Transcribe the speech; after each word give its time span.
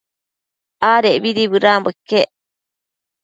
Adecbidi 0.93 1.43
bëdanbo 1.51 1.89
iquec 1.93 2.27